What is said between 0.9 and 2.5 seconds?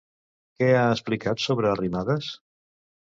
explicat sobre Arrimadas?